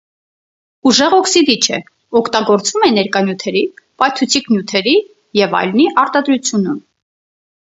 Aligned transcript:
Ուժեղ 0.91 1.15
օքսիդիչ 1.17 1.59
է, 1.77 1.79
օգտագործվում 2.21 2.85
է 2.87 2.91
ներկանյութերի, 2.95 3.63
պայթուցիկ 4.03 4.51
նյութերի 4.55 4.95
ենի 5.43 5.87
արտադրությունում։ 6.07 6.83